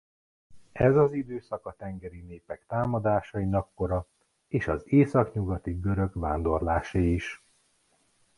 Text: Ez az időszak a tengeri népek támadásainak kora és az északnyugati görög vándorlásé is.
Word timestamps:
Ez 0.71 0.95
az 0.95 1.13
időszak 1.13 1.65
a 1.65 1.73
tengeri 1.77 2.21
népek 2.21 2.65
támadásainak 2.67 3.73
kora 3.73 4.05
és 4.47 4.67
az 4.67 4.81
északnyugati 4.85 5.73
görög 5.79 6.11
vándorlásé 6.13 7.13
is. 7.13 7.43